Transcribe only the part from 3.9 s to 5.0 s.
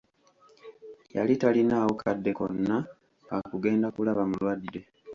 kulaba mulwadde.